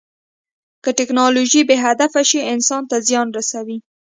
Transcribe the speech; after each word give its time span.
که 0.83 0.89
ټیکنالوژي 0.99 1.61
بې 1.69 1.75
هدفه 1.85 2.21
شي، 2.29 2.39
انسان 2.53 2.83
ته 2.89 2.97
زیان 3.07 3.27
رسوي. 3.37 3.77